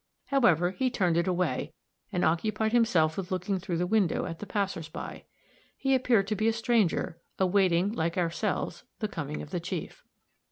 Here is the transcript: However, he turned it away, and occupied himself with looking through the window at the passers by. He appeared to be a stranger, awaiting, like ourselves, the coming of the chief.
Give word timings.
However, 0.29 0.71
he 0.71 0.89
turned 0.89 1.15
it 1.15 1.27
away, 1.27 1.73
and 2.11 2.25
occupied 2.25 2.71
himself 2.71 3.15
with 3.17 3.29
looking 3.31 3.59
through 3.59 3.77
the 3.77 3.85
window 3.85 4.25
at 4.25 4.39
the 4.39 4.47
passers 4.47 4.89
by. 4.89 5.25
He 5.77 5.93
appeared 5.93 6.25
to 6.29 6.35
be 6.35 6.47
a 6.47 6.53
stranger, 6.53 7.21
awaiting, 7.37 7.91
like 7.91 8.17
ourselves, 8.17 8.83
the 8.97 9.07
coming 9.07 9.43
of 9.43 9.51
the 9.51 9.59
chief. 9.59 10.03